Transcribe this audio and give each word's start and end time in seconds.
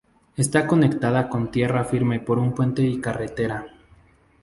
Está 0.35 0.65
conectada 0.65 1.29
con 1.29 1.51
tierra 1.51 1.85
firme 1.85 2.19
por 2.19 2.39
un 2.39 2.55
puente 2.55 2.81
y 2.81 2.99
carretera. 2.99 3.67